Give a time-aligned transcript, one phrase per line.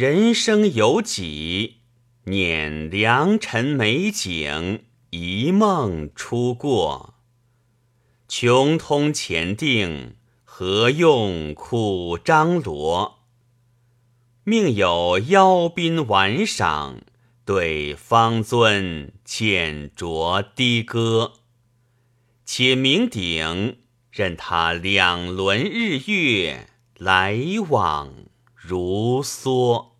[0.00, 1.78] 人生有几？
[2.26, 7.14] 念良辰美景，一梦初过。
[8.28, 10.14] 穷通前定，
[10.44, 13.24] 何用苦张罗？
[14.44, 17.00] 命有邀宾玩赏，
[17.44, 21.32] 对方尊浅酌低歌。
[22.44, 23.78] 且酩酊，
[24.12, 27.36] 任他两轮日月来
[27.68, 28.27] 往
[28.68, 29.97] 如梭。